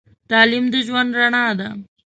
تعليم 0.29 0.65
د 0.73 0.75
ژوند 0.87 1.11
رڼا 1.19 1.45
ده. 1.59 1.69